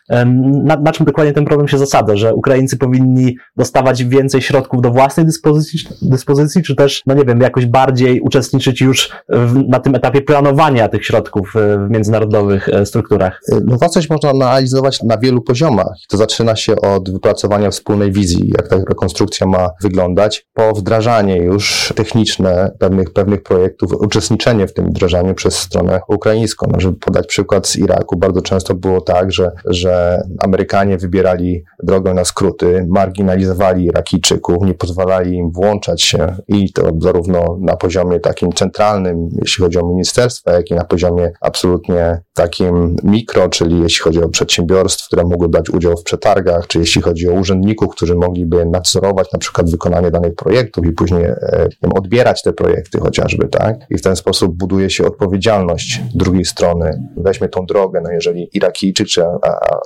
Na, 0.64 0.76
na 0.76 0.92
czym 0.92 1.06
dokładnie 1.06 1.32
ten 1.32 1.44
problem 1.44 1.68
się 1.68 1.78
zasada? 1.78 2.16
Że 2.16 2.35
Ukraińcy 2.35 2.67
powinni 2.76 3.37
dostawać 3.56 4.04
więcej 4.04 4.42
środków 4.42 4.80
do 4.80 4.90
własnej 4.90 5.26
dyspozycji, 5.26 5.80
dyspozycji 6.02 6.62
czy 6.62 6.76
też, 6.76 7.02
no 7.06 7.14
nie 7.14 7.25
wiem, 7.25 7.40
jakoś 7.40 7.66
bardziej 7.66 8.20
uczestniczyć 8.20 8.80
już 8.80 9.10
w, 9.28 9.68
na 9.68 9.80
tym 9.80 9.94
etapie 9.94 10.22
planowania 10.22 10.88
tych 10.88 11.04
środków 11.04 11.56
e, 11.56 11.87
w 11.87 11.90
międzynarodowych 11.90 12.68
e, 12.68 12.87
strukturach? 12.87 13.40
No 13.64 13.76
własność 13.76 14.10
można 14.10 14.30
analizować 14.30 15.02
na 15.02 15.18
wielu 15.18 15.42
poziomach. 15.42 15.92
To 16.08 16.16
zaczyna 16.16 16.56
się 16.56 16.76
od 16.76 17.12
wypracowania 17.12 17.70
wspólnej 17.70 18.12
wizji, 18.12 18.52
jak 18.58 18.68
ta 18.68 18.76
rekonstrukcja 18.76 19.46
ma 19.46 19.70
wyglądać, 19.82 20.46
po 20.52 20.72
wdrażanie 20.72 21.37
już 21.37 21.92
techniczne 21.96 22.70
pewnych, 22.78 23.12
pewnych 23.12 23.42
projektów, 23.42 23.92
uczestniczenie 23.92 24.66
w 24.66 24.72
tym 24.72 24.87
wdrażaniu 24.87 25.34
przez 25.34 25.54
stronę 25.54 26.00
ukraińską. 26.08 26.66
No, 26.72 26.80
żeby 26.80 26.96
podać 26.96 27.26
przykład 27.26 27.66
z 27.66 27.76
Iraku, 27.76 28.16
bardzo 28.16 28.42
często 28.42 28.75
było 28.75 29.00
tak, 29.00 29.32
że, 29.32 29.50
że 29.64 30.22
Amerykanie 30.38 30.98
wybierali 30.98 31.64
drogę 31.82 32.14
na 32.14 32.25
marginalizowali 32.88 33.84
Irakijczyków, 33.84 34.56
nie 34.60 34.74
pozwalali 34.74 35.36
im 35.36 35.50
włączać 35.50 36.02
się 36.02 36.36
i 36.48 36.72
to 36.72 36.90
zarówno 37.00 37.58
na 37.60 37.76
poziomie 37.76 38.20
takim 38.20 38.52
centralnym, 38.52 39.28
jeśli 39.42 39.64
chodzi 39.64 39.78
o 39.78 39.86
ministerstwa, 39.86 40.52
jak 40.52 40.70
i 40.70 40.74
na 40.74 40.84
poziomie 40.84 41.30
absolutnie 41.40 42.20
takim 42.34 42.96
mikro, 43.04 43.48
czyli 43.48 43.80
jeśli 43.80 44.02
chodzi 44.02 44.22
o 44.22 44.28
przedsiębiorstw, 44.28 45.06
które 45.06 45.24
mogły 45.24 45.48
brać 45.48 45.70
udział 45.70 45.96
w 45.96 46.02
przetargach, 46.02 46.66
czy 46.66 46.78
jeśli 46.78 47.02
chodzi 47.02 47.28
o 47.28 47.32
urzędników, 47.32 47.88
którzy 47.90 48.14
mogliby 48.14 48.66
nadzorować 48.66 49.32
na 49.32 49.38
przykład 49.38 49.70
wykonanie 49.70 50.10
danych 50.10 50.34
projektów 50.34 50.86
i 50.86 50.92
później 50.92 51.24
e, 51.24 51.68
odbierać 51.94 52.42
te 52.42 52.52
projekty 52.52 53.00
chociażby, 53.00 53.48
tak? 53.48 53.76
I 53.90 53.98
w 53.98 54.02
ten 54.02 54.16
sposób 54.16 54.56
buduje 54.56 54.90
się 54.90 55.06
odpowiedzialność 55.06 56.02
drugiej 56.14 56.44
strony. 56.44 57.02
Weźmy 57.16 57.48
tą 57.48 57.66
drogę, 57.66 58.00
no 58.04 58.10
jeżeli 58.10 58.48
Irakijczyk 58.52 59.08
czy 59.08 59.24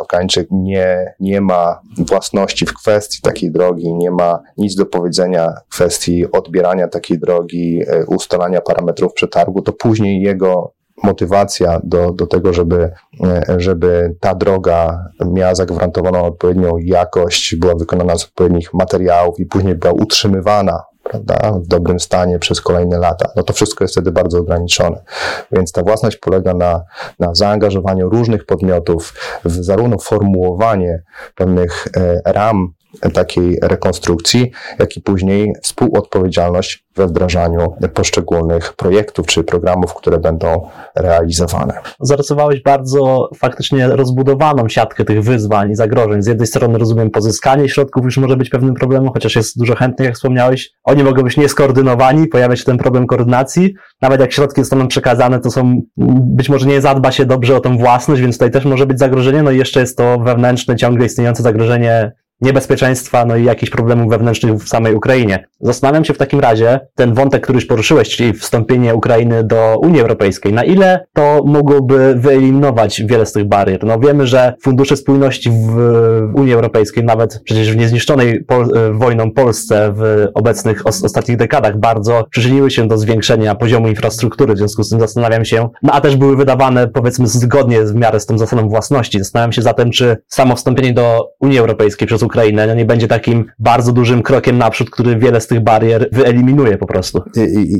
Afgańczyk 0.01 0.49
nie, 0.51 1.15
nie 1.21 1.41
ma 1.41 1.81
własności 1.99 2.62
w 2.67 2.75
kwestii 2.75 3.23
takiej 3.23 3.53
drogi, 3.53 3.95
nie 3.95 4.11
ma 4.11 4.41
nic 4.59 4.75
do 4.75 4.87
powiedzenia 4.87 5.55
w 5.69 5.75
kwestii 5.75 6.31
odbierania 6.33 6.89
takiej 6.89 7.19
drogi, 7.19 7.83
e, 7.87 8.07
ustalania 8.07 8.61
parametrów 8.61 9.13
przetargu, 9.13 9.63
to 9.63 9.73
później 9.73 10.23
jego 10.23 10.73
motywacja 11.03 11.81
do, 11.85 12.13
do 12.13 12.27
tego, 12.27 12.53
żeby, 12.53 12.91
e, 13.25 13.45
żeby 13.57 14.17
ta 14.21 14.35
droga 14.35 15.05
miała 15.27 15.55
zagwarantowaną 15.55 16.25
odpowiednią 16.25 16.79
jakość, 16.79 17.57
była 17.57 17.75
wykonana 17.75 18.17
z 18.17 18.25
odpowiednich 18.25 18.75
materiałów 18.75 19.41
i 19.41 19.47
później 19.47 19.75
była 19.75 19.93
utrzymywana 19.93 20.83
prawda, 21.03 21.53
w 21.53 21.67
dobrym 21.67 22.01
stanie 22.01 22.39
przez 22.39 22.61
kolejne 22.61 22.99
lata. 22.99 23.29
No 23.37 23.43
to 23.43 23.53
wszystko 23.53 23.85
jest 23.85 23.95
wtedy 23.95 24.13
bardzo 24.13 24.39
ograniczone. 24.39 25.03
Więc 25.53 25.73
ta 25.73 25.83
własność 25.83 26.17
polega 26.17 26.55
na, 26.55 26.83
na 27.19 27.35
zaangażowaniu 27.35 28.11
różnych 28.11 28.47
podmiotów 28.47 29.15
w 29.45 29.65
zarówno 29.65 29.99
formułowanie 29.99 31.03
pewnych 31.35 31.89
e, 31.97 32.33
ram 32.33 32.73
takiej 33.15 33.59
rekonstrukcji, 33.63 34.51
jak 34.79 34.97
i 34.97 35.01
później 35.01 35.53
współodpowiedzialność 35.63 36.85
we 36.97 37.07
wdrażaniu 37.07 37.75
poszczególnych 37.95 38.73
projektów 38.73 39.27
czy 39.27 39.45
programów, 39.45 39.95
które 39.95 40.19
będą 40.19 40.69
realizowane. 40.97 41.75
Zarysowałeś 42.01 42.63
bardzo 42.63 43.31
faktycznie 43.37 43.89
rozbudowaną 43.89 44.69
siatkę 44.69 45.05
tych 45.05 45.23
wyzwań 45.23 45.71
i 45.71 45.75
zagrożeń. 45.75 46.23
Z 46.23 46.27
jednej 46.27 46.47
strony 46.47 46.79
rozumiem, 46.79 47.11
pozyskanie 47.11 47.69
środków 47.69 48.05
już 48.05 48.17
może 48.17 48.37
być 48.37 48.49
pewnym 48.49 48.75
problemem, 48.75 49.13
chociaż 49.13 49.37
jest 49.37 49.59
dużo 49.59 49.75
chętnych, 49.75 50.07
jak 50.07 50.15
wspomniałeś. 50.15 50.71
Oni 50.85 51.05
mogą 51.05 51.23
być 51.23 51.37
nieskoordynowani, 51.37 52.27
pojawia 52.27 52.57
się 52.57 52.65
ten 52.65 52.79
problem 52.79 53.07
koordynacji. 53.07 53.75
Nawet 54.03 54.21
jak 54.21 54.33
środki 54.33 54.61
zostaną 54.61 54.89
przekazane, 54.89 55.41
to 55.41 55.51
są, 55.51 55.83
być 56.21 56.49
może 56.49 56.67
nie 56.67 56.81
zadba 56.81 57.13
się 57.13 57.27
dobrze 57.27 57.57
o 57.57 57.61
tą 57.61 57.79
własność, 57.79 58.23
więc 58.23 58.35
tutaj 58.35 58.51
też 58.51 58.65
może 58.65 58.87
być 58.87 58.99
zagrożenie. 58.99 59.43
No 59.43 59.51
i 59.51 59.59
jeszcze 59.59 59.81
jest 59.81 59.99
to 59.99 60.19
wewnętrzne, 60.19 60.77
ciągle 60.77 61.07
istniejące 61.07 61.43
zagrożenie 61.43 62.13
niebezpieczeństwa, 62.43 63.25
no 63.25 63.37
i 63.37 63.45
jakichś 63.45 63.73
problemów 63.73 64.11
wewnętrznych 64.11 64.55
w 64.55 64.69
samej 64.69 64.95
Ukrainie. 64.95 65.47
Zastanawiam 65.61 66.05
się 66.05 66.15
w 66.15 66.19
takim 66.19 66.41
razie, 66.41 66.81
ten 66.95 67.15
wątek, 67.15 67.43
który 67.43 67.57
już 67.57 67.67
poruszyłeś, 67.67 68.17
czyli 68.17 68.33
wstąpienie 68.33 68.95
Ukrainy 68.95 69.45
do 69.45 69.79
Unii 69.83 70.01
Europejskiej, 70.01 70.53
na 70.53 70.65
ile 70.65 71.05
to 71.13 71.43
mogłoby 71.47 72.15
wyeliminować 72.17 73.03
wiele 73.03 73.27
z 73.27 73.33
tych 73.33 73.45
barier? 73.45 73.85
No 73.85 73.99
wiemy, 73.99 74.27
że 74.27 74.55
fundusze 74.63 74.97
spójności 74.97 75.51
w 75.51 75.77
Unii 76.35 76.55
Europejskiej, 76.55 77.05
nawet 77.05 77.41
przecież 77.45 77.73
w 77.73 77.77
niezniszczonej 77.77 78.45
Pol 78.45 78.69
wojną 78.93 79.31
Polsce 79.31 79.93
w 79.97 80.27
obecnych 80.35 80.87
os 80.87 81.05
ostatnich 81.05 81.37
dekadach 81.37 81.79
bardzo 81.79 82.25
przyczyniły 82.31 82.71
się 82.71 82.89
do 82.89 82.99
zwiększenia 82.99 83.55
poziomu 83.55 83.89
infrastruktury, 83.89 84.55
w 84.55 84.59
związku 84.59 84.83
z 84.83 84.91
tym 84.91 85.01
zastanawiam 85.01 85.45
się, 85.45 85.69
no 85.83 85.93
a 85.93 86.01
też 86.01 86.17
były 86.17 86.37
wydawane 86.37 86.89
powiedzmy 86.89 87.27
zgodnie 87.27 87.83
w 87.83 87.95
miarę 87.95 88.21
z 88.21 88.27
tą 88.27 88.39
zasadą 88.39 88.69
własności. 88.69 89.19
Zastanawiam 89.19 89.53
się 89.53 89.63
zatem, 89.63 89.91
czy 89.91 90.17
samo 90.29 90.57
wstąpienie 90.57 90.93
do 90.93 91.29
Unii 91.41 91.59
Europejskiej 91.59 92.07
przez 92.07 92.23
Ukrainę 92.23 92.32
no 92.67 92.75
nie 92.75 92.85
będzie 92.85 93.09
takim 93.09 93.45
bardzo 93.59 93.93
dużym 93.93 94.23
krokiem 94.23 94.59
naprzód, 94.59 94.91
który 94.91 95.17
wiele 95.17 95.41
z 95.41 95.47
tych 95.47 95.61
barier 95.61 96.09
wyeliminuje 96.13 96.79
po 96.79 96.87
prostu. 96.87 97.23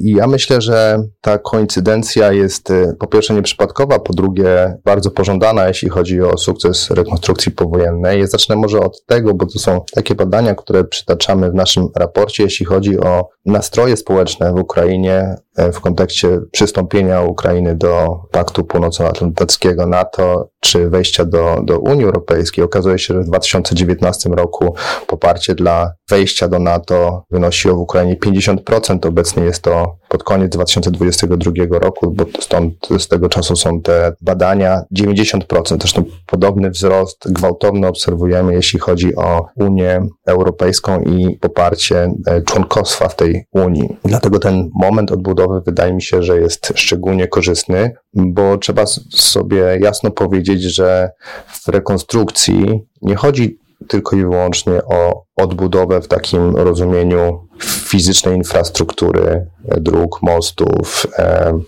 Ja 0.03 0.27
myślę, 0.27 0.61
że 0.61 1.03
ta 1.21 1.39
koincydencja 1.39 2.33
jest 2.33 2.71
y, 2.71 2.97
po 2.99 3.07
pierwsze 3.07 3.35
nieprzypadkowa, 3.35 3.99
po 3.99 4.13
drugie 4.13 4.79
bardzo 4.85 5.11
pożądana, 5.11 5.69
jeśli 5.69 5.89
chodzi 5.89 6.23
o 6.23 6.39
sukces 6.39 6.91
rekonstrukcji 6.91 7.53
powojennej. 7.53 8.21
Ja 8.21 8.27
zacznę 8.27 8.57
może 8.57 8.81
od 8.81 9.07
tego, 9.07 9.35
bo 9.35 9.47
to 9.47 9.59
są 9.59 9.85
takie 9.95 10.15
badania, 10.15 10.55
które 10.55 10.85
przytaczamy 10.85 11.51
w 11.51 11.55
naszym 11.55 11.89
raporcie, 11.97 12.43
jeśli 12.43 12.67
chodzi 12.67 13.01
o 13.01 13.29
nastroje 13.47 13.97
społeczne 13.97 14.53
w 14.53 14.57
Ukrainie 14.57 15.37
e, 15.57 15.73
w 15.73 15.81
kontekście 15.81 16.41
przystąpienia 16.53 17.21
Ukrainy 17.21 17.75
do 17.75 18.21
Paktu 18.31 18.65
Północnoatlantyckiego 18.65 19.87
NATO 19.87 20.52
czy 20.63 20.89
wejścia 20.91 21.25
do, 21.25 21.61
do 21.65 21.79
Unii 21.79 22.05
Europejskiej. 22.05 22.65
Okazuje 22.65 22.99
się, 22.99 23.15
że 23.15 23.21
w 23.21 23.27
2019 23.27 24.31
roku 24.31 24.75
poparcie 25.07 25.55
dla 25.55 25.93
wejścia 26.11 26.49
do 26.49 26.59
NATO 26.59 27.25
wynosiło 27.31 27.77
w 27.77 27.79
Ukrainie 27.79 28.17
50%. 28.17 29.09
Obecnie 29.09 29.45
jest 29.45 29.63
to 29.63 29.97
pod 30.09 30.23
koniec 30.25 30.53
2022 30.53 31.79
roku, 31.79 32.11
bo 32.11 32.25
stąd 32.41 32.75
z 32.99 33.09
tego 33.09 33.29
czasu 33.29 33.57
są 33.57 33.81
te 33.81 34.13
badania 34.21 34.83
90%. 34.99 35.79
Zresztą 35.81 36.05
podobny 36.27 36.71
wzrost 36.71 37.33
gwałtowny 37.33 37.87
obserwujemy, 37.87 38.55
jeśli 38.55 38.79
chodzi 38.79 39.17
o 39.17 39.47
Unię 39.57 40.07
Europejską 40.27 41.01
i 41.01 41.39
poparcie 41.39 42.13
e, 42.27 42.43
członkostwa 42.43 43.09
w 43.09 43.17
tej 43.17 43.45
Unii. 43.53 43.97
Dlatego 44.05 44.39
ten 44.39 44.71
moment 44.75 45.13
odbudowy 45.13 45.61
wydaje 45.67 45.93
mi 45.93 46.03
się, 46.03 46.23
że 46.23 46.41
jest 46.41 46.73
szczególnie 46.75 47.29
korzystny, 47.29 47.95
bo 48.15 48.59
trzeba 48.59 48.87
sobie 49.11 49.79
jasno 49.81 50.11
powiedzieć, 50.11 50.52
że 50.61 51.11
w 51.47 51.69
rekonstrukcji 51.69 52.87
nie 53.03 53.17
chodzi 53.17 53.59
tylko 53.89 54.17
i 54.17 54.21
wyłącznie 54.21 54.85
o 54.85 55.25
odbudowę 55.37 56.01
w 56.01 56.09
takim 56.09 56.57
rozumieniu 56.57 57.49
fizycznej 57.63 58.37
infrastruktury, 58.37 59.47
dróg, 59.65 60.23
mostów, 60.23 61.07
e, 61.19 61.59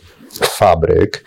fabryk, 0.42 1.24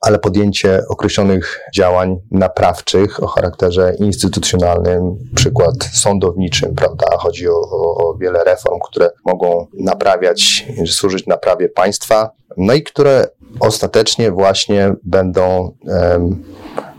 ale 0.00 0.18
podjęcie 0.18 0.82
określonych 0.88 1.60
działań 1.74 2.16
naprawczych 2.30 3.22
o 3.22 3.26
charakterze 3.26 3.94
instytucjonalnym, 3.98 5.16
przykład 5.34 5.74
sądowniczym, 5.92 6.74
prawda? 6.74 7.06
Chodzi 7.18 7.48
o, 7.48 7.60
o 7.70 8.16
wiele 8.20 8.44
reform, 8.44 8.78
które 8.84 9.10
mogą 9.24 9.66
naprawiać, 9.74 10.66
służyć 10.86 11.26
naprawie 11.26 11.68
państwa, 11.68 12.30
no 12.56 12.74
i 12.74 12.82
które 12.82 13.26
ostatecznie 13.60 14.30
właśnie 14.30 14.92
będą 15.04 15.74
um, 15.82 16.42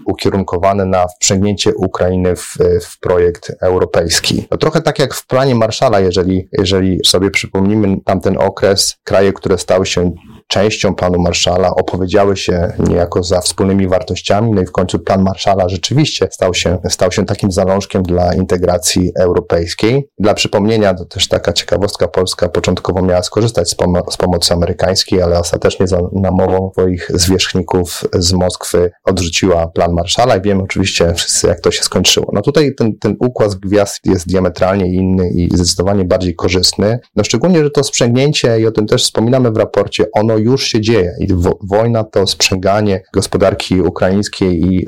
ukierunkowane 0.05 0.86
na 0.86 1.08
wprzęgnięcie 1.08 1.75
Ukrainy 1.75 2.36
w, 2.36 2.58
w 2.81 3.00
projekt 3.00 3.51
europejski. 3.62 4.48
No 4.51 4.58
trochę 4.58 4.81
tak 4.81 5.00
jak 5.00 5.13
w 5.13 5.27
planie 5.27 5.55
Marszala, 5.55 6.00
jeżeli, 6.00 6.50
jeżeli 6.58 7.00
sobie 7.05 7.31
przypomnimy 7.31 7.98
tamten 8.05 8.38
okres, 8.38 8.96
kraje, 9.03 9.34
które 9.34 9.58
stały 9.58 9.86
się 9.86 10.12
częścią 10.51 10.96
planu 10.96 11.22
Marszala, 11.22 11.75
opowiedziały 11.75 12.38
się 12.38 12.74
niejako 12.79 13.24
za 13.24 13.41
wspólnymi 13.41 13.88
wartościami, 13.88 14.51
no 14.51 14.62
i 14.62 14.65
w 14.65 14.72
końcu 14.72 15.00
plan 15.00 15.22
Marszala 15.22 15.70
rzeczywiście 15.70 16.27
stał 16.31 16.53
się, 16.53 16.77
stał 16.89 17.12
się 17.12 17.25
takim 17.25 17.51
zalążkiem 17.51 18.03
dla 18.03 18.34
integracji 18.34 19.12
europejskiej. 19.20 20.08
Dla 20.20 20.34
przypomnienia, 20.34 20.93
to 20.93 21.05
też 21.05 21.27
taka 21.27 21.53
ciekawostka, 21.53 22.08
Polska 22.08 22.50
początkowo 22.50 23.01
miała 23.01 23.24
skorzystać 23.24 23.70
z, 23.70 23.75
pom- 23.75 24.12
z 24.12 24.17
pomocy 24.17 24.53
amerykańskiej, 24.53 25.22
ale 25.22 25.39
ostatecznie 25.39 25.88
za 25.88 26.00
namową 26.13 26.72
swoich 26.74 27.12
zwierzchników 27.13 28.03
z 28.13 28.34
Moskwy 28.34 28.91
odrzuciła 29.05 29.67
plan 29.67 29.93
Marszala 29.93 30.38
i 30.38 30.41
wiemy 30.41 30.63
oczywiście 30.63 31.13
wszyscy, 31.13 31.48
jak 31.48 31.60
to 31.60 31.72
się 31.72 31.84
skończyło. 31.84 32.31
No 32.34 32.41
tutaj 32.41 32.75
ten, 32.77 32.98
ten 32.98 33.15
układ 33.20 33.55
gwiazd 33.55 34.00
jest 34.05 34.27
diametralnie 34.27 34.93
inny 34.93 35.29
i 35.29 35.50
zdecydowanie 35.53 36.05
bardziej 36.05 36.36
korzystny. 36.36 37.00
No 37.15 37.24
szczególnie, 37.24 37.63
że 37.63 37.70
to 37.70 37.84
sprzęgnięcie, 37.84 38.60
i 38.60 38.67
o 38.67 38.72
tym 38.72 38.88
też 38.88 39.03
wspominamy 39.03 39.51
w 39.51 39.58
raporcie, 39.58 40.05
ono 40.13 40.40
już 40.41 40.63
się 40.63 40.81
dzieje. 40.81 41.15
I 41.19 41.33
wo 41.33 41.60
wojna 41.62 42.03
to 42.03 42.27
sprzęganie 42.27 43.01
gospodarki 43.13 43.81
ukraińskiej 43.81 44.65
i, 44.65 44.86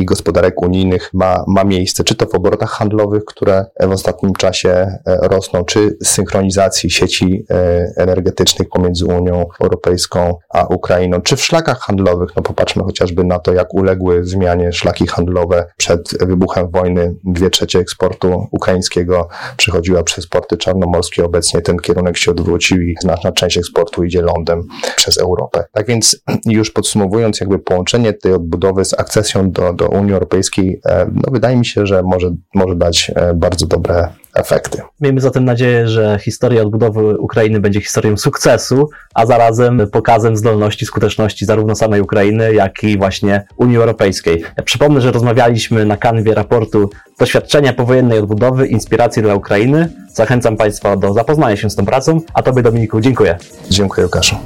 i 0.00 0.04
gospodarek 0.04 0.62
unijnych 0.62 1.10
ma, 1.14 1.44
ma 1.46 1.64
miejsce, 1.64 2.04
czy 2.04 2.14
to 2.14 2.26
w 2.26 2.34
obrotach 2.34 2.70
handlowych, 2.70 3.24
które 3.24 3.64
w 3.80 3.90
ostatnim 3.90 4.32
czasie 4.32 4.70
e, 4.70 4.98
rosną, 5.06 5.64
czy 5.64 5.96
synchronizacji 6.02 6.90
sieci 6.90 7.44
e, 7.50 7.92
energetycznych 7.96 8.68
pomiędzy 8.68 9.06
Unią 9.06 9.46
Europejską 9.60 10.34
a 10.48 10.64
Ukrainą, 10.64 11.20
czy 11.20 11.36
w 11.36 11.44
szlakach 11.44 11.80
handlowych. 11.80 12.30
No 12.36 12.42
popatrzmy 12.42 12.82
chociażby 12.82 13.24
na 13.24 13.38
to, 13.38 13.52
jak 13.52 13.74
uległy 13.74 14.24
zmianie 14.24 14.72
szlaki 14.72 15.06
handlowe 15.06 15.66
przed 15.76 16.18
wybuchem 16.20 16.70
wojny. 16.70 17.14
Dwie 17.24 17.50
trzecie 17.50 17.78
eksportu 17.78 18.46
ukraińskiego 18.50 19.28
przechodziła 19.56 20.02
przez 20.02 20.26
porty 20.26 20.56
czarnomorskie. 20.56 21.24
Obecnie 21.24 21.60
ten 21.60 21.76
kierunek 21.76 22.16
się 22.16 22.30
odwrócił 22.30 22.82
i 22.82 22.94
znaczna 23.02 23.32
część 23.32 23.58
eksportu 23.58 24.04
idzie 24.04 24.22
lądem 24.22 24.62
przez 24.96 25.18
Europę. 25.18 25.64
Tak 25.72 25.86
więc 25.86 26.22
już 26.46 26.70
podsumowując 26.70 27.40
jakby 27.40 27.58
połączenie 27.58 28.12
tej 28.12 28.32
odbudowy 28.32 28.84
z 28.84 28.94
akcesją 28.94 29.50
do, 29.58 29.72
do 29.72 29.88
Unii 29.88 30.12
Europejskiej, 30.12 30.80
e, 30.86 31.06
no 31.14 31.32
wydaje 31.32 31.56
mi 31.56 31.66
się, 31.66 31.86
że 31.86 32.02
może, 32.02 32.30
może 32.54 32.76
dać 32.76 33.12
e, 33.14 33.34
bardzo 33.34 33.66
dobre 33.66 34.08
efekty. 34.34 34.82
Miejmy 35.00 35.20
zatem 35.20 35.44
nadzieję, 35.44 35.88
że 35.88 36.18
historia 36.22 36.62
odbudowy 36.62 37.18
Ukrainy 37.18 37.60
będzie 37.60 37.80
historią 37.80 38.16
sukcesu, 38.16 38.88
a 39.14 39.26
zarazem 39.26 39.90
pokazem 39.92 40.36
zdolności, 40.36 40.86
skuteczności 40.86 41.46
zarówno 41.46 41.74
samej 41.74 42.00
Ukrainy, 42.00 42.54
jak 42.54 42.84
i 42.84 42.98
właśnie 42.98 43.44
Unii 43.56 43.76
Europejskiej. 43.76 44.44
Ja 44.56 44.62
przypomnę, 44.62 45.00
że 45.00 45.12
rozmawialiśmy 45.12 45.84
na 45.84 45.96
kanwie 45.96 46.34
raportu 46.34 46.90
Doświadczenia 47.18 47.72
powojennej 47.72 48.18
odbudowy, 48.18 48.66
inspiracje 48.66 49.22
dla 49.22 49.34
Ukrainy. 49.34 49.88
Zachęcam 50.14 50.56
Państwa 50.56 50.96
do 50.96 51.12
zapoznania 51.12 51.56
się 51.56 51.70
z 51.70 51.76
tą 51.76 51.86
pracą, 51.86 52.20
a 52.34 52.42
Tobie 52.42 52.62
Dominiku 52.62 53.00
dziękuję. 53.00 53.38
Dziękuję 53.70 54.06
Łukaszu. 54.06 54.36